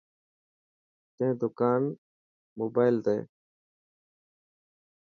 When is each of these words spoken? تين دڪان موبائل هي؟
تين 1.15 1.31
دڪان 1.41 1.81
موبائل 2.59 2.95
هي؟ 3.09 3.19